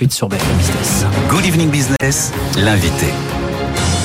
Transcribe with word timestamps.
suite 0.00 0.12
sur 0.12 0.28
BFM 0.30 0.56
Business. 0.56 1.04
Good 1.28 1.44
Evening 1.44 1.70
Business, 1.70 2.32
l'invité. 2.56 3.12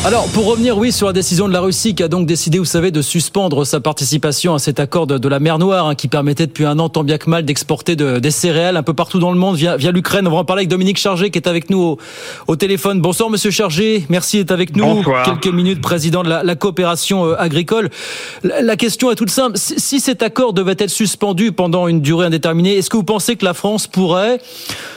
Alors, 0.06 0.28
pour 0.28 0.46
revenir, 0.46 0.78
oui, 0.78 0.92
sur 0.92 1.08
la 1.08 1.14
décision 1.14 1.48
de 1.48 1.54
la 1.54 1.62
Russie 1.62 1.96
qui 1.96 2.04
a 2.04 2.08
donc 2.08 2.28
décidé, 2.28 2.60
vous 2.60 2.64
savez, 2.64 2.92
de 2.92 3.02
suspendre 3.02 3.66
sa 3.66 3.80
participation 3.80 4.54
à 4.54 4.60
cet 4.60 4.80
accord 4.80 5.08
de, 5.08 5.28
la 5.28 5.40
mer 5.40 5.58
Noire 5.58 5.88
hein, 5.88 5.96
qui 5.96 6.08
permettait 6.08 6.46
depuis 6.46 6.64
un 6.64 6.78
an, 6.78 6.90
tant 6.90 7.04
bien 7.04 7.18
que 7.18 7.28
mal, 7.28 7.44
d'exporter 7.44 7.96
des 7.96 8.30
céréales 8.30 8.78
un 8.78 8.84
peu 8.84 8.94
partout 8.94 9.18
dans 9.18 9.32
le 9.32 9.40
monde 9.40 9.56
via, 9.56 9.78
via 9.78 9.90
l'Ukraine. 9.92 10.28
On 10.28 10.30
va 10.30 10.38
en 10.38 10.46
parler 10.46 10.60
avec 10.60 10.70
Dominique 10.70 11.00
Chargé 11.00 11.32
qui 11.32 11.40
est 11.40 11.48
avec 11.48 11.72
nous 11.72 11.98
au, 12.48 12.56
téléphone. 12.56 13.02
Bonsoir, 13.02 13.32
monsieur 13.32 13.50
Chargé. 13.50 14.06
Merci 14.10 14.38
d'être 14.38 14.52
avec 14.52 14.76
nous. 14.76 14.86
Bonsoir. 14.86 15.24
Quelques 15.26 15.52
minutes, 15.52 15.82
président 15.82 16.22
de 16.22 16.30
la, 16.30 16.56
coopération 16.56 17.26
euh, 17.26 17.36
agricole. 17.40 17.90
La, 18.44 18.76
question 18.76 19.10
est 19.10 19.16
toute 19.16 19.32
simple. 19.32 19.58
Si, 19.58 19.80
si 19.80 20.00
cet 20.00 20.22
accord 20.22 20.54
devait 20.54 20.76
être 20.78 20.92
suspendu 20.92 21.52
pendant 21.52 21.88
une 21.88 22.02
durée 22.02 22.28
indéterminée, 22.28 22.78
est-ce 22.78 22.92
que 22.92 22.98
vous 22.98 23.04
pensez 23.04 23.38
que 23.38 23.46
la 23.46 23.56
France 23.56 23.88
pourrait 23.88 24.40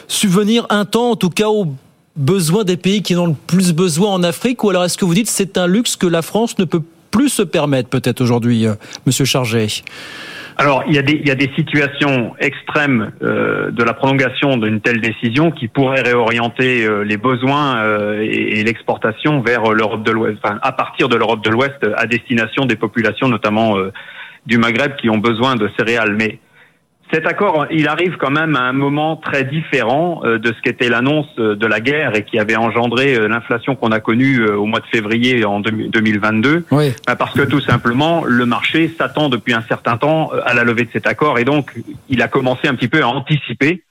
subvenir 0.07 0.67
un 0.69 0.85
temps, 0.85 1.13
en 1.13 1.17
tout 1.17 1.31
cas, 1.31 1.49
au 1.49 1.69
besoin 2.19 2.65
des 2.65 2.77
pays 2.77 3.03
qui 3.03 3.17
en 3.17 3.23
ont 3.23 3.27
le 3.29 3.35
plus 3.47 3.73
besoin 3.73 4.11
en 4.11 4.23
Afrique 4.23 4.63
Ou 4.65 4.71
alors 4.71 4.85
est-ce 4.85 4.99
que 4.99 5.05
vous 5.05 5.15
dites 5.15 5.29
c'est 5.29 5.57
un 5.57 5.67
luxe 5.67 5.97
que 5.97 6.07
la 6.07 6.23
France 6.23 6.59
ne 6.59 6.65
peut 6.65 6.83
plus 7.11 7.29
se 7.31 7.43
permettre 7.43 7.89
peut-être 7.89 8.21
aujourd'hui, 8.21 8.67
euh, 8.67 8.75
Monsieur 9.07 9.25
Chargé? 9.25 9.67
Alors, 10.61 10.83
il 10.89 10.95
y, 10.95 10.99
a 10.99 11.03
des, 11.37 11.51
situations 11.55 12.35
extrêmes 12.41 13.13
euh, 13.23 13.71
de 13.71 13.85
la 13.85 13.95
prolongation 13.95 14.57
d'une 14.57 14.81
telle 14.81 15.01
décision 15.01 15.53
qui 15.53 15.69
pourraient 15.69 16.03
réorienter 16.03 16.85
euh, 16.85 17.05
les 17.05 17.17
besoins 17.17 17.81
et, 18.21 18.65
l'exportation 18.65 19.41
vers 19.41 19.73
l'Europe 19.73 20.03
de 20.03 20.11
l'Ouest, 20.11 20.39
à 20.43 20.73
partir 20.73 21.09
de 21.09 21.15
l'Europe 21.15 21.45
de 21.45 21.51
l'Ouest, 21.51 21.79
à 21.97 22.07
destination 22.07 22.67
des 22.67 22.75
populations, 22.75 23.29
notamment 23.29 23.77
du 24.47 24.59
Maghreb, 24.59 24.97
qui 24.97 25.09
ont 25.09 25.19
besoin 25.19 25.55
de 25.55 25.71
céréales. 25.79 26.17
Mais 26.19 26.41
cet 27.13 27.27
accord, 27.27 27.67
il 27.71 27.89
arrive 27.89 28.17
quand 28.19 28.31
même 28.31 28.55
à 28.55 28.63
un 28.63 28.73
moment 28.73 29.17
très 29.17 29.45
différent 29.45 30.21
euh, 30.25 30.39
de 30.39 30.53
ce 30.53 30.61
qu'était 30.63 30.89
l'annonce 30.89 31.27
euh, 31.39 31.57
de 31.57 31.67
la 31.67 31.81
guerre 31.81 32.15
et 32.15 32.25
qui 32.25 32.39
avait 32.39 32.57
engendré 32.57 33.15
euh, 33.15 33.29
l'inflation 33.29 33.77
qu'on 33.77 33.93
a 33.93 34.01
connue 34.01 34.45
au 34.47 34.67
mois 34.67 34.81
de 34.81 34.87
février 34.87 35.45
en 35.45 35.61
2022. 35.61 36.67
Oui. 36.71 36.93
Parce 37.19 37.35
que 37.35 37.43
tout 37.43 37.61
simplement, 37.61 38.25
le 38.25 38.45
marché 38.45 38.93
s'attend 38.97 39.29
depuis 39.29 39.55
un 39.55 39.63
certain 39.63 39.97
temps 39.97 40.31
à 40.45 40.53
la 40.53 40.65
levée 40.65 40.85
de 40.85 40.91
cet 40.93 41.07
accord 41.07 41.39
et 41.39 41.45
donc 41.45 41.73
il 42.09 42.21
a 42.21 42.29
commencé 42.29 42.69
un 42.69 42.75
petit 42.75 42.89
peu 42.89 43.03
à 43.03 43.09
anticiper 43.09 43.83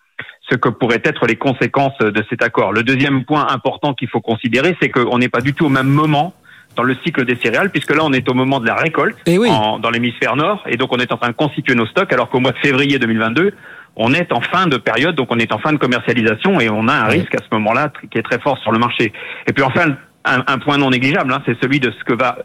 ce 0.50 0.56
que 0.56 0.70
pourraient 0.70 1.02
être 1.04 1.26
les 1.26 1.36
conséquences 1.36 1.98
de 1.98 2.24
cet 2.30 2.42
accord. 2.44 2.72
Le 2.72 2.84
deuxième 2.84 3.26
point 3.26 3.48
important 3.50 3.94
qu'il 3.94 4.08
faut 4.08 4.22
considérer, 4.22 4.78
c'est 4.81 4.90
qu'on 4.90 5.18
n'est 5.18 5.30
pas 5.30 5.42
du 5.42 5.54
tout 5.54 5.66
au 5.66 5.70
même 5.70 5.88
moment 5.88 6.34
dans 6.78 6.83
le 6.83 6.95
cycle 7.03 7.25
des 7.25 7.36
céréales, 7.36 7.72
puisque 7.72 7.94
là, 7.94 8.03
on 8.03 8.14
est 8.14 8.30
au 8.30 8.33
moment 8.33 8.59
de 8.59 8.67
la 8.67 8.75
récolte 8.75 9.17
eh 9.25 9.38
dans 9.38 9.89
l'hémisphère 9.92 10.36
nord, 10.36 10.64
et 10.67 10.78
donc 10.78 10.94
on 10.94 10.97
est 10.97 11.11
en 11.11 11.17
train 11.17 11.30
de 11.30 11.36
constituer 11.36 11.75
nos 11.75 11.88
stocks, 11.88 12.14
alors 12.14 12.30
qu'au 12.30 12.39
mois 12.39 12.52
de 12.52 12.59
février 12.59 13.00
2022, 13.00 13.53
on 13.95 14.14
est 14.14 14.31
en 14.31 14.42
fin 14.42 14.67
de 14.67 14.78
période, 14.78 15.16
donc 15.16 15.28
on 15.31 15.39
est 15.39 15.52
en 15.52 15.58
fin 15.58 15.73
de 15.73 15.78
commercialisation, 15.78 16.59
et 16.59 16.69
on 16.69 16.88
a 16.88 16.94
un 16.94 17.08
risque 17.08 17.34
à 17.34 17.39
ce 17.39 17.47
moment-là 17.53 17.92
qui 18.11 18.17
est 18.17 18.22
très 18.23 18.39
fort 18.39 18.58
sur 18.59 18.72
le 18.72 18.78
marché. 18.78 19.11
Et 19.47 19.53
puis 19.53 19.64
enfin, 19.64 19.97
un, 20.23 20.59
point 20.59 20.78
non 20.78 20.92
négligeable, 20.92 21.34
hein, 21.34 21.42
c'est 21.45 21.58
celui 21.61 21.80
de 21.80 21.92
ce 21.92 22.03
que 22.03 22.14
va 22.14 22.38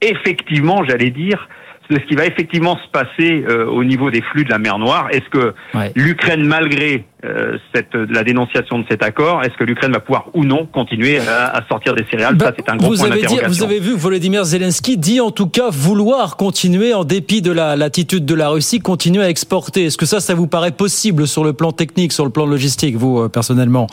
effectivement, 0.00 0.84
j'allais 0.84 1.10
dire, 1.10 1.48
de 1.90 1.96
ce 1.96 2.06
qui 2.06 2.14
va 2.14 2.26
effectivement 2.26 2.78
se 2.78 2.88
passer 2.90 3.44
euh, 3.48 3.66
au 3.66 3.84
niveau 3.84 4.10
des 4.10 4.22
flux 4.22 4.44
de 4.44 4.50
la 4.50 4.58
mer 4.58 4.78
Noire. 4.78 5.08
Est-ce 5.10 5.28
que 5.30 5.54
l'Ukraine, 5.94 6.44
malgré 6.44 7.04
euh, 7.24 7.58
cette, 7.74 7.94
la 7.94 8.24
dénonciation 8.24 8.78
de 8.78 8.84
cet 8.88 9.02
accord, 9.02 9.42
est-ce 9.42 9.54
que 9.58 9.64
l'Ukraine 9.64 9.92
va 9.92 10.00
pouvoir 10.00 10.28
ou 10.32 10.44
non 10.44 10.64
continuer 10.64 11.18
à, 11.18 11.60
sortir 11.68 11.94
des 11.94 12.06
céréales 12.10 12.36
bah, 12.36 12.46
Ça, 12.46 12.52
c'est 12.56 12.70
un 12.70 12.76
gros 12.76 12.92
vous 12.92 12.96
point 12.96 13.10
avez 13.10 13.46
Vous 13.46 13.62
avez 13.62 13.80
vu, 13.80 13.94
Volodymyr 13.94 14.44
Zelensky 14.44 14.96
dit 14.96 15.20
en 15.20 15.30
tout 15.30 15.48
cas 15.48 15.68
vouloir 15.70 16.36
continuer, 16.36 16.94
en 16.94 17.04
dépit 17.04 17.42
de 17.42 17.52
l'attitude 17.52 18.24
de 18.24 18.34
la 18.34 18.48
Russie, 18.48 18.78
continuer 18.78 19.22
à 19.22 19.28
exporter. 19.28 19.84
Est-ce 19.84 19.98
que 19.98 20.06
ça, 20.06 20.20
ça 20.20 20.34
vous 20.34 20.46
paraît 20.46 20.70
possible 20.70 21.26
sur 21.26 21.44
le 21.44 21.52
plan 21.52 21.72
technique, 21.72 22.12
sur 22.12 22.24
le 22.24 22.30
plan 22.30 22.46
logistique, 22.46 22.96
vous, 22.96 23.18
euh, 23.18 23.28
personnellement? 23.28 23.86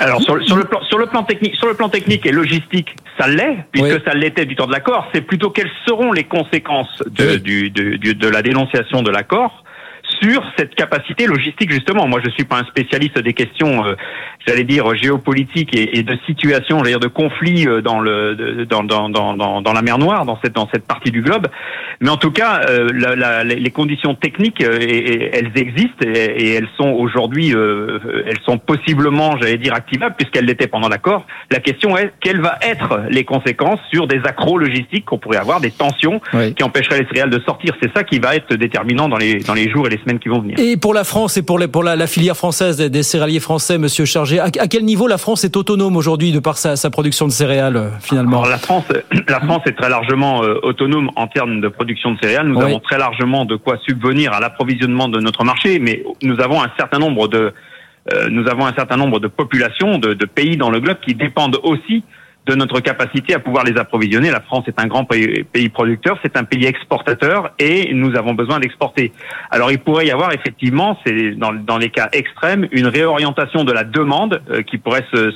Alors, 0.00 0.20
sur, 0.20 0.42
sur, 0.44 0.56
le 0.56 0.64
plan, 0.64 0.80
sur, 0.82 0.98
le 0.98 1.06
plan 1.06 1.22
technique, 1.22 1.54
sur 1.54 1.68
le 1.68 1.74
plan 1.74 1.88
technique 1.88 2.26
et 2.26 2.32
logistique, 2.32 2.94
ça 3.18 3.28
l'est, 3.28 3.64
puisque 3.72 4.04
ça 4.04 4.14
l'était 4.14 4.46
du 4.46 4.56
temps 4.56 4.66
de 4.66 4.72
l'accord. 4.72 5.08
C'est 5.14 5.22
plutôt 5.22 5.50
quelles 5.50 5.70
seront 5.86 6.12
les 6.12 6.24
conséquences 6.24 7.02
de, 7.06 7.36
du, 7.36 7.70
de, 7.70 8.12
de 8.12 8.28
la 8.28 8.42
dénonciation 8.42 9.02
de 9.02 9.10
l'accord 9.10 9.64
sur 10.22 10.42
cette 10.56 10.74
capacité 10.74 11.26
logistique 11.26 11.70
justement. 11.70 12.06
Moi, 12.06 12.20
je 12.24 12.30
suis 12.30 12.44
pas 12.44 12.58
un 12.58 12.64
spécialiste 12.64 13.18
des 13.18 13.34
questions, 13.34 13.84
euh, 13.84 13.94
j'allais 14.46 14.64
dire 14.64 14.94
géopolitiques 14.94 15.76
et, 15.76 16.02
de 16.02 16.16
situations, 16.26 16.78
j'allais 16.78 16.90
dire 16.90 17.00
de 17.00 17.08
conflits 17.08 17.66
euh, 17.66 17.80
dans 17.80 18.00
le 18.00 18.66
dans, 18.66 18.84
dans, 18.84 19.08
dans, 19.08 19.60
dans, 19.60 19.72
la 19.72 19.82
mer 19.82 19.98
Noire, 19.98 20.24
dans 20.24 20.38
cette 20.42 20.54
dans 20.54 20.68
cette 20.72 20.86
partie 20.86 21.10
du 21.10 21.22
globe. 21.22 21.48
Mais 22.00 22.10
en 22.10 22.16
tout 22.16 22.30
cas, 22.30 22.62
euh, 22.68 22.88
la, 22.92 23.16
la, 23.16 23.44
les 23.44 23.70
conditions 23.70 24.14
techniques, 24.14 24.60
elles 24.62 25.52
existent 25.54 26.04
et, 26.04 26.54
elles 26.54 26.68
sont 26.76 26.88
aujourd'hui, 26.88 27.50
elles 27.50 28.40
sont 28.44 28.58
possiblement, 28.58 29.36
j'allais 29.38 29.58
dire, 29.58 29.74
activables 29.74 30.14
puisqu'elles 30.16 30.44
l'étaient 30.44 30.66
pendant 30.66 30.88
l'accord. 30.88 31.26
La 31.50 31.60
question 31.60 31.96
est 31.96 32.12
quelles 32.20 32.40
vont 32.40 32.48
être 32.62 33.02
les 33.10 33.24
conséquences 33.24 33.80
sur 33.92 34.06
des 34.06 34.20
accros 34.24 34.58
logistiques 34.58 35.04
qu'on 35.06 35.18
pourrait 35.18 35.38
avoir, 35.38 35.60
des 35.60 35.70
tensions 35.70 36.20
qui 36.56 36.62
empêcheraient 36.62 37.00
les 37.00 37.06
céréales 37.06 37.30
de 37.30 37.40
sortir? 37.40 37.74
C'est 37.82 37.92
ça 37.94 38.04
qui 38.04 38.18
va 38.18 38.36
être 38.36 38.54
déterminant 38.54 39.08
dans 39.08 39.18
les 39.18 39.40
dans 39.40 39.54
les 39.54 39.70
jours 39.70 39.86
et 39.86 39.90
les 39.90 40.18
qui 40.18 40.28
vont 40.28 40.40
venir. 40.40 40.58
Et 40.58 40.76
pour 40.76 40.94
la 40.94 41.04
France 41.04 41.36
et 41.36 41.42
pour, 41.42 41.58
les, 41.58 41.68
pour 41.68 41.82
la, 41.82 42.06
filière 42.06 42.36
française 42.36 42.76
des, 42.76 43.02
céréaliers 43.02 43.40
français, 43.40 43.78
Monsieur 43.78 44.04
Chargé, 44.04 44.38
à, 44.38 44.50
quel 44.50 44.84
niveau 44.84 45.06
la 45.06 45.18
France 45.18 45.44
est 45.44 45.56
autonome 45.56 45.96
aujourd'hui 45.96 46.32
de 46.32 46.38
par 46.38 46.58
sa, 46.58 46.90
production 46.90 47.26
de 47.26 47.32
céréales 47.32 47.76
euh, 47.76 47.88
finalement? 48.00 48.44
La 48.44 48.58
France, 48.58 48.84
la 49.28 49.40
France 49.40 49.62
est 49.66 49.76
très 49.76 49.88
largement 49.88 50.42
euh, 50.42 50.58
autonome 50.62 51.10
en 51.16 51.26
termes 51.26 51.60
de 51.60 51.68
production 51.68 51.85
de 51.86 52.18
céréales. 52.20 52.48
Nous 52.48 52.60
avons 52.60 52.80
très 52.80 52.98
largement 52.98 53.44
de 53.44 53.56
quoi 53.56 53.78
subvenir 53.86 54.32
à 54.32 54.40
l'approvisionnement 54.40 55.08
de 55.08 55.20
notre 55.20 55.44
marché, 55.44 55.78
mais 55.78 56.02
nous 56.22 56.40
avons 56.40 56.62
un 56.62 56.70
certain 56.76 56.98
nombre 56.98 57.28
de 57.28 57.52
euh, 58.12 58.28
nous 58.30 58.48
avons 58.48 58.66
un 58.66 58.74
certain 58.74 58.96
nombre 58.96 59.18
de 59.18 59.26
populations, 59.26 59.98
de, 59.98 60.14
de 60.14 60.26
pays 60.26 60.56
dans 60.56 60.70
le 60.70 60.78
globe 60.78 60.98
qui 61.04 61.14
dépendent 61.14 61.58
aussi 61.64 62.04
de 62.46 62.54
notre 62.54 62.80
capacité 62.80 63.34
à 63.34 63.38
pouvoir 63.38 63.64
les 63.64 63.76
approvisionner. 63.76 64.30
La 64.30 64.40
France 64.40 64.64
est 64.68 64.80
un 64.80 64.86
grand 64.86 65.04
pays, 65.04 65.68
producteur, 65.68 66.18
c'est 66.22 66.36
un 66.36 66.44
pays 66.44 66.64
exportateur 66.64 67.52
et 67.58 67.92
nous 67.92 68.16
avons 68.16 68.34
besoin 68.34 68.60
d'exporter. 68.60 69.12
Alors 69.50 69.70
il 69.70 69.78
pourrait 69.78 70.06
y 70.06 70.10
avoir 70.10 70.32
effectivement, 70.32 70.98
c'est 71.04 71.32
dans, 71.32 71.78
les 71.78 71.90
cas 71.90 72.08
extrêmes, 72.12 72.68
une 72.70 72.86
réorientation 72.86 73.64
de 73.64 73.72
la 73.72 73.84
demande 73.84 74.40
euh, 74.50 74.62
qui 74.62 74.78
pourrait 74.78 75.04
se, 75.12 75.32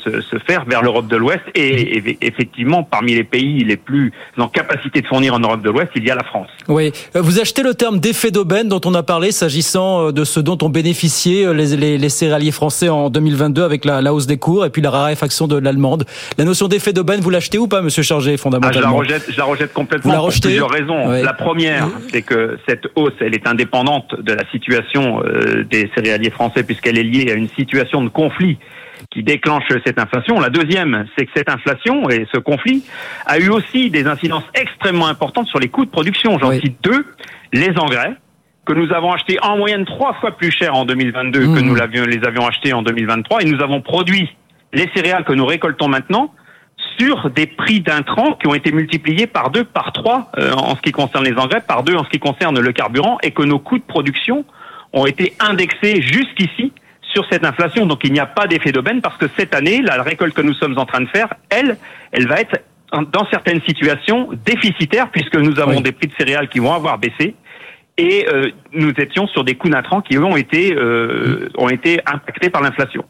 faire 0.47 0.65
vers 0.65 0.83
l'Europe 0.83 1.09
de 1.09 1.17
l'Ouest 1.17 1.43
et, 1.55 2.17
effectivement 2.23 2.83
parmi 2.83 3.15
les 3.15 3.25
pays 3.25 3.65
les 3.65 3.77
plus 3.77 4.13
en 4.39 4.49
capacité 4.49 5.03
de 5.03 5.07
fournir 5.07 5.35
en 5.35 5.41
Europe 5.41 5.63
de 5.63 5.71
l'Ouest, 5.71 5.91
il 5.97 6.05
y 6.05 6.11
a 6.11 6.15
la 6.15 6.25
France. 6.25 6.49
Oui, 6.69 6.93
euh, 7.17 7.21
vous 7.21 7.41
achetez 7.41 7.63
le 7.63 7.75
terme 7.75 7.99
d'effet 7.99 8.31
d'aubaine 8.31 8.69
dont 8.69 8.81
on 8.85 8.95
a 8.95 9.03
parlé 9.03 9.33
s'agissant 9.33 10.07
euh, 10.07 10.13
de 10.13 10.25
ce 10.25 10.41
dont 10.41 10.59
ont 10.63 10.69
bénéficié 10.69 11.53
les, 11.53 11.77
les, 11.77 11.99
les 11.99 12.09
céréaliers 12.09 12.53
français 12.53 12.89
en 12.89 13.11
2022 13.11 13.63
avec 13.63 13.85
la, 13.85 14.15
hausse 14.15 14.27
des 14.27 14.39
cours 14.39 14.65
et 14.65 14.71
puis 14.71 14.83
la 14.83 14.91
raréfaction 14.91 15.47
de 15.47 15.57
l'allemande. 15.57 16.05
La 16.39 16.45
notion 16.45 16.69
d'effet 16.69 16.93
vous 17.03 17.31
l'achetez 17.31 17.59
ou 17.59 17.69
pas, 17.69 17.83
Monsieur 17.83 18.03
Chargé, 18.03 18.37
fondamentalement 18.37 18.99
ah, 19.01 19.05
je, 19.05 19.11
la 19.11 19.15
rejette, 19.15 19.33
je 19.33 19.37
la 19.37 19.45
rejette 19.45 19.73
complètement 19.73 20.15
pour 20.15 20.29
plusieurs 20.29 20.71
raisons. 20.71 21.09
La 21.09 21.33
première, 21.33 21.89
c'est 22.11 22.23
que 22.23 22.59
cette 22.69 22.87
hausse, 22.95 23.13
elle 23.21 23.35
est 23.35 23.47
indépendante 23.47 24.15
de 24.21 24.33
la 24.33 24.49
situation 24.51 25.23
euh, 25.25 25.65
des 25.65 25.91
céréaliers 25.95 26.31
français 26.31 26.63
puisqu'elle 26.63 26.99
est 26.99 27.05
liée 27.05 27.31
à 27.31 27.35
une 27.35 27.49
situation 27.49 28.03
de 28.03 28.09
conflit 28.09 28.59
qui 29.11 29.23
déclenche 29.23 29.65
cette 29.85 29.99
inflation. 29.99 30.41
La 30.41 30.51
deuxième, 30.51 31.07
c'est 31.17 31.27
que 31.27 31.33
cette 31.35 31.49
inflation 31.49 32.09
et 32.11 32.27
ce 32.33 32.39
conflit 32.39 32.85
a 33.27 33.39
eu 33.39 33.49
aussi 33.49 33.91
des 33.91 34.07
incidences 34.07 34.45
extrêmement 34.55 35.07
importantes 35.07 35.49
sur 35.49 35.59
les 35.59 35.69
coûts 35.69 35.85
de 35.85 35.91
production. 35.91 36.39
J'en 36.39 36.53
cite 36.53 36.77
deux. 36.83 37.07
Les 37.53 37.77
engrais, 37.79 38.15
que 38.67 38.73
nous 38.73 38.93
avons 38.93 39.13
achetés 39.13 39.39
en 39.43 39.57
moyenne 39.57 39.85
trois 39.85 40.15
fois 40.15 40.33
plus 40.33 40.51
cher 40.51 40.75
en 40.75 40.85
2022 40.85 41.41
que 41.41 41.47
mmh. 41.47 41.61
nous 41.61 41.75
l'avions, 41.75 42.05
les 42.05 42.23
avions 42.25 42.47
achetés 42.47 42.73
en 42.73 42.83
2023 42.83 43.43
et 43.43 43.45
nous 43.47 43.61
avons 43.63 43.81
produit 43.81 44.29
les 44.73 44.89
céréales 44.95 45.25
que 45.25 45.33
nous 45.33 45.47
récoltons 45.47 45.89
maintenant 45.89 46.33
sur 47.01 47.31
des 47.31 47.47
prix 47.47 47.81
d'intrants 47.81 48.35
qui 48.35 48.47
ont 48.47 48.55
été 48.55 48.73
multipliés 48.73 49.27
par 49.27 49.51
deux, 49.51 49.65
par 49.65 49.93
trois 49.93 50.31
euh, 50.39 50.53
en 50.53 50.77
ce 50.77 50.83
qui 50.83 50.93
concerne 50.93 51.25
les 51.25 51.37
engrais, 51.39 51.63
par 51.63 51.83
deux 51.83 51.95
en 51.95 52.05
ce 52.05 52.11
qui 52.11 52.19
concerne 52.19 52.61
le 52.61 52.73
carburant, 52.73 53.17
et 53.23 53.31
que 53.31 53.43
nos 53.43 53.59
coûts 53.59 53.79
de 53.79 53.85
production 53.85 54.45
ont 54.93 55.07
été 55.07 55.33
indexés 55.41 56.03
jusqu'ici 56.03 56.75
sur 57.01 57.25
cette 57.31 57.45
inflation. 57.47 57.87
Donc 57.87 58.01
il 58.05 58.13
n'y 58.13 58.21
a 58.21 58.27
pas 58.27 58.47
d'effet 58.47 58.71
d'aubaine 58.71 59.01
parce 59.01 59.17
que 59.17 59.27
cette 59.39 59.55
année, 59.55 59.81
la 59.81 60.03
récolte 60.03 60.35
que 60.35 60.43
nous 60.43 60.53
sommes 60.53 60.79
en 60.79 60.85
train 60.85 61.01
de 61.01 61.09
faire, 61.09 61.33
elle, 61.49 61.79
elle 62.13 62.29
va 62.29 62.39
être 62.41 62.59
dans 62.93 63.27
certaines 63.31 63.63
situations 63.63 64.29
déficitaire 64.45 65.11
puisque 65.11 65.37
nous 65.37 65.59
avons 65.59 65.81
des 65.81 65.93
prix 65.93 66.09
de 66.09 66.15
céréales 66.19 66.49
qui 66.49 66.59
vont 66.59 66.75
avoir 66.75 66.99
baissé 66.99 67.35
et 67.97 68.27
euh, 68.29 68.51
nous 68.73 68.93
étions 68.99 69.27
sur 69.29 69.45
des 69.45 69.55
coûts 69.55 69.71
d'intrants 69.71 70.03
qui 70.03 70.17
eux 70.17 70.25
ont 70.25 70.37
été 70.37 70.75
euh, 70.75 71.49
ont 71.57 71.69
été 71.69 72.01
impactés 72.05 72.51
par 72.51 72.63
l'inflation. 72.63 73.05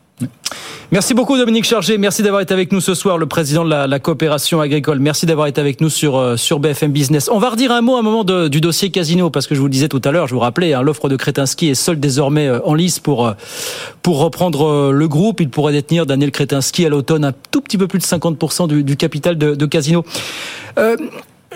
Merci 0.92 1.14
beaucoup 1.14 1.36
Dominique 1.36 1.66
Chargé, 1.66 1.98
merci 1.98 2.24
d'avoir 2.24 2.42
été 2.42 2.52
avec 2.52 2.72
nous 2.72 2.80
ce 2.80 2.94
soir, 2.94 3.16
le 3.16 3.26
président 3.26 3.64
de 3.64 3.70
la, 3.70 3.98
coopération 4.00 4.60
agricole. 4.60 4.98
Merci 4.98 5.24
d'avoir 5.24 5.46
été 5.46 5.60
avec 5.60 5.80
nous 5.80 5.88
sur 5.88 6.16
euh, 6.16 6.36
sur 6.36 6.58
BFM 6.58 6.90
Business. 6.90 7.28
On 7.30 7.38
va 7.38 7.50
redire 7.50 7.70
un 7.70 7.80
mot 7.80 7.94
à 7.94 8.00
un 8.00 8.02
moment 8.02 8.24
du 8.24 8.60
dossier 8.60 8.90
Casino 8.90 9.30
parce 9.30 9.46
que 9.46 9.54
je 9.54 9.60
vous 9.60 9.66
le 9.66 9.72
disais 9.72 9.88
tout 9.88 10.00
à 10.04 10.10
l'heure, 10.10 10.26
je 10.26 10.34
vous 10.34 10.40
rappelais, 10.40 10.74
hein, 10.74 10.82
l'offre 10.82 11.08
de 11.08 11.14
Kretinsky 11.14 11.68
est 11.68 11.74
seule 11.74 12.00
désormais 12.00 12.48
euh, 12.48 12.58
en 12.64 12.74
lice 12.74 12.98
pour 12.98 13.28
euh, 13.28 13.34
pour 14.02 14.18
reprendre 14.18 14.90
le 14.90 15.08
groupe. 15.08 15.40
Il 15.40 15.48
pourrait 15.48 15.72
détenir 15.72 16.06
Daniel 16.06 16.32
Kretinsky 16.32 16.84
à 16.84 16.88
l'automne 16.88 17.24
un 17.24 17.34
tout 17.52 17.60
petit 17.60 17.78
peu 17.78 17.86
plus 17.86 18.00
de 18.00 18.04
50% 18.04 18.82
du, 18.82 18.96
capital 18.96 19.38
de, 19.38 19.66
Casino. 19.66 20.04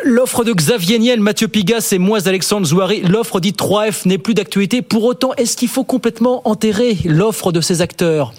L'offre 0.02 0.43
de 0.43 0.52
Xavier 0.52 0.99
Niel, 0.99 1.20
Mathieu 1.20 1.46
Pigas 1.46 1.91
et 1.93 1.99
moi, 1.99 2.19
Alexandre 2.26 2.67
Zouari, 2.67 3.02
l'offre 3.02 3.38
dit 3.38 3.52
3F 3.52 4.08
n'est 4.08 4.19
plus 4.19 4.35
d'actualité. 4.35 4.82
Pour 4.82 5.05
autant, 5.05 5.32
est-ce 5.37 5.56
qu'il 5.56 5.69
faut 5.69 5.85
complètement 5.85 6.46
enterrer 6.49 6.99
l'offre 7.05 7.52
de 7.52 7.61
ces 7.61 7.81
acteurs? 7.81 8.35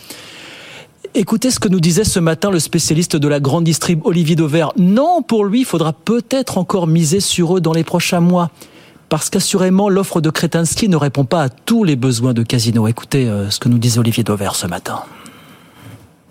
Écoutez 1.13 1.49
ce 1.49 1.59
que 1.59 1.69
nous 1.69 1.79
disait 1.79 2.03
ce 2.03 2.19
matin 2.19 2.51
le 2.51 2.59
spécialiste 2.59 3.15
de 3.15 3.27
la 3.29 3.39
grande 3.39 3.63
distrib 3.63 4.05
Olivier 4.05 4.35
Dauvert. 4.35 4.73
Non, 4.77 5.21
pour 5.21 5.45
lui, 5.45 5.61
il 5.61 5.65
faudra 5.65 5.93
peut-être 5.93 6.57
encore 6.57 6.87
miser 6.87 7.21
sur 7.21 7.55
eux 7.55 7.61
dans 7.61 7.73
les 7.73 7.85
prochains 7.85 8.19
mois. 8.19 8.51
Parce 9.07 9.29
qu'assurément, 9.29 9.87
l'offre 9.87 10.19
de 10.19 10.29
Kretinsky 10.29 10.89
ne 10.89 10.97
répond 10.97 11.23
pas 11.23 11.43
à 11.43 11.49
tous 11.49 11.85
les 11.85 11.95
besoins 11.95 12.33
de 12.33 12.43
Casino. 12.43 12.85
Écoutez 12.87 13.29
euh, 13.29 13.49
ce 13.49 13.59
que 13.59 13.69
nous 13.69 13.77
disait 13.77 13.99
Olivier 13.99 14.23
Dauvert 14.23 14.55
ce 14.55 14.67
matin. 14.67 15.03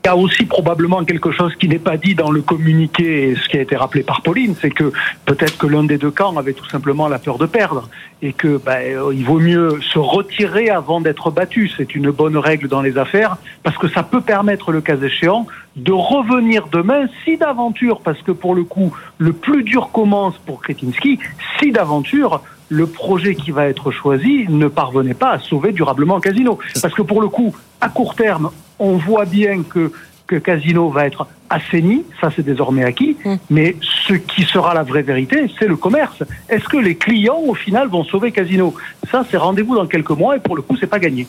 Il 0.05 0.09
y 0.09 0.11
a 0.11 0.17
aussi 0.17 0.45
probablement 0.45 1.03
quelque 1.03 1.31
chose 1.31 1.55
qui 1.56 1.67
n'est 1.67 1.79
pas 1.79 1.97
dit 1.97 2.15
dans 2.15 2.31
le 2.31 2.43
communiqué, 2.43 3.31
et 3.31 3.37
ce 3.37 3.49
qui 3.49 3.56
a 3.56 3.62
été 3.62 3.75
rappelé 3.75 4.03
par 4.03 4.21
Pauline, 4.21 4.55
c'est 4.61 4.69
que 4.69 4.93
peut-être 5.25 5.56
que 5.56 5.67
l'un 5.67 5.83
des 5.83 5.97
deux 5.97 6.11
camps 6.11 6.37
avait 6.37 6.53
tout 6.53 6.69
simplement 6.69 7.09
la 7.09 7.19
peur 7.19 7.39
de 7.39 7.47
perdre 7.47 7.89
et 8.21 8.35
que 8.35 8.59
ben, 8.59 8.83
il 9.15 9.25
vaut 9.25 9.41
mieux 9.41 9.81
se 9.81 9.99
retirer 9.99 10.69
avant 10.69 11.01
d'être 11.01 11.31
battu. 11.31 11.71
C'est 11.75 11.95
une 11.95 12.11
bonne 12.11 12.37
règle 12.37 12.69
dans 12.69 12.83
les 12.83 12.99
affaires 12.99 13.39
parce 13.62 13.79
que 13.79 13.89
ça 13.89 14.03
peut 14.03 14.21
permettre, 14.21 14.73
le 14.73 14.83
cas 14.83 14.99
échéant, 14.99 15.47
de 15.77 15.93
revenir 15.93 16.67
demain 16.71 17.06
si 17.25 17.39
d'aventure, 17.39 18.01
parce 18.01 18.21
que 18.21 18.33
pour 18.33 18.55
le 18.55 18.65
coup, 18.65 18.95
le 19.17 19.33
plus 19.33 19.62
dur 19.62 19.89
commence 19.91 20.37
pour 20.37 20.61
Kretinsky, 20.61 21.19
si 21.59 21.73
d'aventure 21.73 22.43
le 22.69 22.87
projet 22.87 23.35
qui 23.35 23.53
va 23.53 23.69
être 23.69 23.91
choisi 23.91 24.45
ne 24.51 24.69
parvenait 24.69 25.15
pas 25.15 25.31
à 25.31 25.39
sauver 25.39 25.73
durablement 25.73 26.21
Casino. 26.21 26.59
Parce 26.83 26.93
que 26.93 27.03
pour 27.03 27.23
le 27.23 27.29
coup, 27.29 27.56
à 27.81 27.89
court 27.89 28.15
terme, 28.15 28.51
on 28.79 28.97
voit 28.97 29.25
bien 29.25 29.62
que, 29.62 29.93
que 30.26 30.37
Casino 30.37 30.88
va 30.88 31.06
être 31.06 31.26
assaini, 31.50 32.05
ça 32.21 32.31
c'est 32.35 32.44
désormais 32.44 32.85
acquis, 32.85 33.17
mm. 33.25 33.35
mais 33.50 33.76
ce 34.06 34.15
qui 34.15 34.43
sera 34.43 34.75
la 34.75 34.82
vraie 34.82 35.03
vérité, 35.03 35.47
c'est 35.59 35.67
le 35.67 35.76
commerce. 35.76 36.23
Est-ce 36.49 36.65
que 36.65 36.76
les 36.76 36.97
clients, 36.97 37.41
au 37.47 37.55
final, 37.55 37.88
vont 37.88 38.05
sauver 38.05 38.32
Casino? 38.32 38.75
Ça, 39.11 39.25
c'est 39.31 39.37
rendez-vous 39.37 39.76
dans 39.76 39.87
quelques 39.87 40.11
mois 40.11 40.37
et 40.37 40.41
pour 40.41 40.56
le 40.56 40.62
coup, 40.62 40.76
c'est 40.79 40.87
pas 40.87 40.99
gagné. 40.99 41.26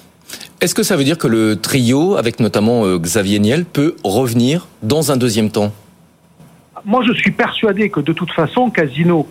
Est-ce 0.62 0.74
que 0.74 0.84
ça 0.84 0.96
veut 0.96 1.04
dire 1.04 1.18
que 1.18 1.28
le 1.28 1.58
trio, 1.58 2.16
avec 2.16 2.40
notamment 2.40 2.86
euh, 2.86 2.98
Xavier 2.98 3.40
Niel, 3.40 3.66
peut 3.66 3.96
revenir 4.04 4.68
dans 4.82 5.12
un 5.12 5.18
deuxième 5.18 5.52
temps? 5.52 5.72
Moi, 6.86 7.04
je 7.06 7.14
suis 7.14 7.32
persuadé 7.32 7.90
que 7.90 8.00
de 8.00 8.14
toute 8.14 8.32
façon, 8.32 8.70
Casino 8.70 9.28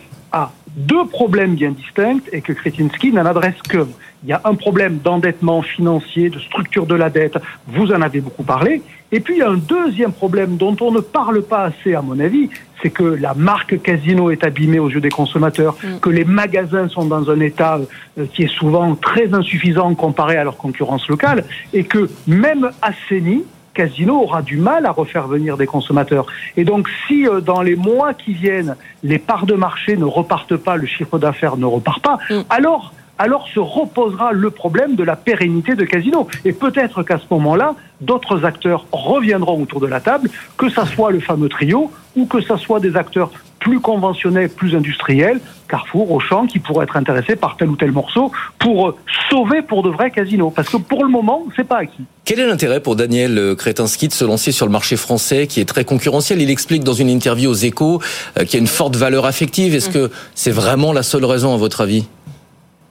deux 0.77 1.07
problèmes 1.07 1.55
bien 1.55 1.71
distincts 1.71 2.21
et 2.33 2.41
que 2.41 2.53
Kretinsky 2.53 3.13
n'en 3.13 3.27
adresse 3.27 3.61
que. 3.69 3.87
Il 4.25 4.31
y 4.31 4.33
a 4.33 4.41
un 4.45 4.55
problème 4.55 4.99
d'endettement 4.99 5.63
financier, 5.63 6.31
de 6.31 6.39
structure 6.39 6.87
de 6.87 6.95
la 6.95 7.11
dette, 7.11 7.39
vous 7.67 7.93
en 7.93 8.01
avez 8.01 8.21
beaucoup 8.21 8.43
parlé. 8.43 8.83
Et 9.13 9.21
puis 9.21 9.35
il 9.35 9.39
y 9.39 9.43
a 9.43 9.51
un 9.51 9.57
deuxième 9.57 10.13
problème 10.13 10.57
dont 10.57 10.77
on 10.81 10.91
ne 10.91 11.01
parle 11.01 11.43
pas 11.43 11.65
assez, 11.65 11.95
à 11.95 12.03
mon 12.03 12.19
avis, 12.19 12.49
c'est 12.83 12.91
que 12.91 13.05
la 13.05 13.35
marque 13.35 13.81
Casino 13.81 14.31
est 14.31 14.43
abîmée 14.43 14.79
aux 14.79 14.89
yeux 14.89 15.01
des 15.01 15.11
consommateurs, 15.11 15.77
mm. 15.83 15.99
que 16.01 16.11
les 16.11 16.25
magasins 16.25 16.89
sont 16.89 17.05
dans 17.05 17.31
un 17.31 17.39
état 17.41 17.79
euh, 18.19 18.27
qui 18.33 18.45
est 18.45 18.53
souvent 18.53 18.95
très 18.97 19.33
insuffisant 19.33 19.95
comparé 19.95 20.37
à 20.37 20.45
leur 20.45 20.57
concurrence 20.57 21.07
locale, 21.09 21.45
et 21.73 21.85
que 21.85 22.11
même 22.27 22.71
assaini, 22.83 23.45
Casino 23.75 24.23
aura 24.23 24.43
du 24.43 24.57
mal 24.57 24.87
à 24.87 24.93
refaire 24.93 25.27
venir 25.27 25.57
des 25.57 25.67
consommateurs. 25.67 26.27
Et 26.57 26.65
donc, 26.65 26.89
si 27.07 27.29
euh, 27.29 27.41
dans 27.41 27.61
les 27.61 27.77
mois 27.77 28.15
qui 28.15 28.33
viennent, 28.33 28.77
les 29.03 29.19
parts 29.19 29.47
de 29.47 29.55
marché 29.55 29.97
ne 29.97 30.05
repartent 30.05 30.57
pas, 30.57 30.77
le 30.77 30.87
chiffre 30.87 31.19
d'affaires 31.19 31.57
ne 31.57 31.67
repart 31.67 32.01
pas, 32.03 32.19
mm. 32.31 32.43
alors 32.51 32.93
alors 33.19 33.47
se 33.49 33.61
reposera 33.61 34.33
le 34.33 34.51
problème 34.51 34.97
de 34.97 35.05
la 35.05 35.17
pérennité 35.17 35.75
de 35.75 35.85
Casino. 35.85 36.27
Et 36.45 36.53
peut-être 36.53 37.03
qu'à 37.03 37.19
ce 37.19 37.25
moment-là, 37.31 37.75
d'autres 38.01 38.45
acteurs 38.45 38.87
reviendront 38.91 39.63
autour 39.63 39.81
de 39.81 39.87
la 39.87 40.01
table, 40.01 40.29
que 40.57 40.69
ça 40.69 40.85
soit 40.85 41.13
le 41.13 41.21
fameux 41.21 41.49
trio 41.49 41.93
ou 42.17 42.27
que 42.27 42.41
ça 42.41 42.57
soit 42.57 42.81
des 42.81 42.97
acteurs 42.97 43.31
plus 43.65 43.81
conventionnels, 43.81 44.51
plus 44.51 44.77
industriels, 44.77 45.41
Carrefour, 45.69 46.13
Auchan, 46.13 46.47
qui 46.47 46.59
pourraient 46.59 46.85
être 46.85 46.99
intéressés 46.99 47.35
par 47.35 47.57
tel 47.57 47.71
ou 47.71 47.77
tel 47.77 47.93
morceau 47.93 48.31
pour 48.59 48.95
sauver 49.31 49.63
pour 49.63 49.83
de 49.83 49.89
vrais 49.89 50.11
casinos. 50.11 50.51
Parce 50.51 50.69
que 50.69 50.77
pour 50.77 51.03
le 51.03 51.11
moment, 51.11 51.47
c'est 51.57 51.67
pas 51.67 51.79
acquis. 51.79 52.05
Quel 52.27 52.41
est 52.41 52.47
l'intérêt 52.47 52.81
pour 52.81 52.95
Daniel 52.95 53.57
Kretinsky 53.57 54.09
de 54.09 54.13
se 54.13 54.25
lancer 54.25 54.53
sur 54.53 54.67
le 54.67 54.73
marché 54.73 54.97
français 54.97 55.47
qui 55.47 55.61
est 55.61 55.65
très 55.65 55.87
concurrentiel? 55.87 56.43
Il 56.43 56.51
explique 56.51 56.85
dans 56.85 56.93
une 56.93 57.09
interview 57.09 57.51
aux 57.51 57.55
échos 57.55 58.01
euh, 58.39 58.45
qu'il 58.45 58.55
y 58.55 58.57
a 58.57 58.61
une 58.61 58.67
forte 58.67 58.97
valeur 58.97 59.25
affective. 59.25 59.75
Est-ce 59.75 59.89
que 59.89 60.11
c'est 60.35 60.51
vraiment 60.53 60.93
la 60.93 61.03
seule 61.03 61.25
raison 61.25 61.55
à 61.55 61.57
votre 61.57 61.81
avis? 61.81 62.07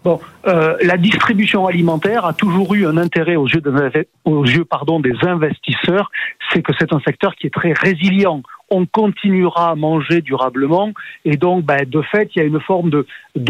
Bon, 0.04 0.20
euh, 0.48 0.76
la 0.82 0.98
distribution 0.98 1.66
alimentaire 1.66 2.26
a 2.26 2.34
toujours 2.34 2.74
eu 2.74 2.86
un 2.86 2.98
intérêt 2.98 3.38
aux 3.38 3.48
yeux, 3.48 3.62
aux 4.26 4.46
yeux 4.46 4.66
pardon, 4.66 5.00
des 5.00 5.14
investisseurs, 5.22 6.12
c'est 6.52 6.62
que 6.62 6.74
c'est 6.78 6.92
un 6.92 7.00
secteur 7.00 7.36
qui 7.36 7.48
est 7.48 7.54
très 7.54 7.72
résilient 7.72 8.42
on 8.70 8.86
continuera 8.86 9.72
à 9.72 9.76
manger 9.76 10.22
durablement. 10.22 10.92
Et 11.26 11.38
donc, 11.38 11.64
ben, 11.64 11.86
de 11.88 12.02
fait, 12.02 12.30
il 12.36 12.40
y 12.40 12.42
a 12.42 12.46
une 12.46 12.60
forme 12.60 12.90
de, 12.90 13.06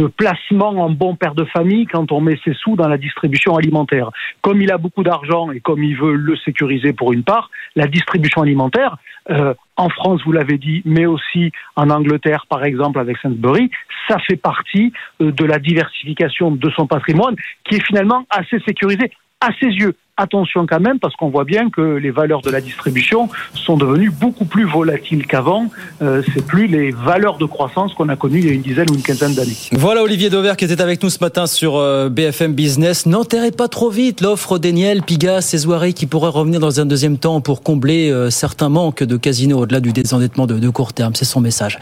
placement 0.08 0.70
en 0.70 0.90
bon 0.90 1.16
père 1.16 1.36
de 1.36 1.46
famille 1.46 1.86
quand 1.86 2.12
on 2.12 2.22
met 2.22 2.38
ses 2.44 2.54
sous 2.54 2.76
dans 2.76 2.88
la 2.88 2.98
distribution 2.98 3.56
alimentaire. 3.56 4.10
Comme 4.42 4.62
il 4.62 4.72
a 4.72 4.78
beaucoup 4.78 5.04
d'argent 5.04 5.52
et 5.52 5.60
comme 5.60 5.84
il 5.84 5.98
veut 5.98 6.16
le 6.16 6.36
sécuriser 6.38 6.94
pour 6.94 7.14
une 7.14 7.24
part, 7.24 7.50
la 7.76 7.88
distribution 7.88 8.42
alimentaire, 8.42 8.98
euh, 9.30 9.54
en 9.78 9.90
France, 9.90 10.22
vous 10.26 10.32
l'avez 10.32 10.58
dit, 10.58 10.82
mais 10.86 11.06
aussi 11.06 11.52
en 11.76 11.90
Angleterre, 11.90 12.46
par 12.48 12.64
exemple, 12.64 13.00
avec 13.00 13.18
Sainsbury, 13.18 13.72
ça 14.08 14.18
fait 14.20 14.36
partie 14.36 14.92
euh, 15.22 15.32
de 15.32 15.46
la 15.46 15.60
diversification 15.60 16.52
de 16.52 16.70
son 16.72 16.86
patrimoine 16.86 17.36
qui 17.64 17.76
est 17.76 17.86
finalement 17.86 18.26
assez 18.30 18.60
sécurisé 18.60 19.12
à 19.44 19.52
ses 19.60 19.68
yeux. 19.68 19.96
Attention 20.16 20.68
quand 20.68 20.80
même, 20.80 21.00
parce 21.00 21.16
qu'on 21.16 21.30
voit 21.30 21.44
bien 21.44 21.72
que 21.72 21.82
les 21.82 22.12
valeurs 22.12 22.42
de 22.42 22.52
la 22.52 22.62
distribution 22.62 23.30
sont 23.56 23.78
devenues 23.78 24.12
beaucoup 24.12 24.46
plus 24.46 24.64
volatiles 24.64 25.26
qu'avant. 25.26 25.72
Euh, 26.04 26.22
c'est 26.32 26.46
plus 26.46 26.68
les 26.68 26.92
valeurs 26.92 27.40
de 27.40 27.46
croissance 27.46 27.96
qu'on 27.96 28.10
a 28.10 28.16
connues 28.16 28.38
il 28.38 28.46
y 28.46 28.50
a 28.50 28.54
une 28.54 28.62
dizaine 28.62 28.92
ou 28.92 28.94
une 28.94 29.02
quinzaine 29.02 29.34
d'années. 29.34 29.58
Voilà 29.72 30.04
Olivier 30.04 30.30
Dover 30.30 30.54
qui 30.56 30.66
était 30.66 30.80
avec 30.80 31.02
nous 31.02 31.10
ce 31.10 31.18
matin 31.20 31.48
sur 31.48 31.78
euh, 31.78 32.10
BFM 32.10 32.54
Business. 32.54 33.08
N'enterrez 33.08 33.50
pas 33.50 33.68
trop 33.68 33.90
vite 33.90 34.22
l'offre 34.22 34.60
d'Eniel, 34.60 35.02
Pigas 35.02 35.50
et 35.52 35.58
Zoiré 35.58 35.94
qui 35.94 36.06
pourrait 36.06 36.30
revenir 36.30 36.60
dans 36.60 36.80
un 36.80 36.86
deuxième 36.86 37.18
temps 37.18 37.42
pour 37.42 37.64
combler 37.64 38.12
euh, 38.12 38.30
certains 38.30 38.70
manques 38.70 39.02
de 39.02 39.18
casinos 39.18 39.62
au-delà 39.62 39.80
du 39.80 39.94
désendettement 39.94 40.46
de, 40.46 40.60
de 40.60 40.70
court 40.70 40.94
terme. 40.94 41.16
C'est 41.16 41.26
son 41.26 41.42
message. 41.42 41.80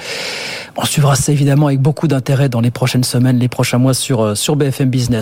On 0.78 0.86
suivra 0.86 1.18
ça 1.18 1.34
évidemment 1.34 1.68
avec 1.68 1.82
beaucoup 1.82 2.08
d'intérêt 2.08 2.48
dans 2.48 2.62
les 2.62 2.72
prochaines 2.72 3.04
semaines, 3.04 3.40
les 3.40 3.50
prochains 3.50 3.78
mois 3.78 3.94
sur, 3.94 4.38
sur 4.38 4.56
BFM 4.56 4.90
Business. 4.90 5.20